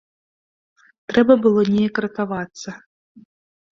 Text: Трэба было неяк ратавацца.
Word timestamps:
Трэба 1.11 1.33
было 1.45 1.61
неяк 1.75 1.95
ратавацца. 2.07 2.69